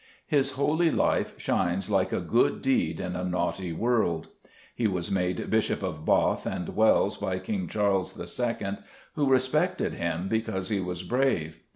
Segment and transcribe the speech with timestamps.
[0.25, 4.29] His holy life shines like "a good deed in a naughty world."
[4.73, 8.77] He was made Bishop of Bath and Wells by King Charles II,
[9.13, 11.59] who respected him because he was brave.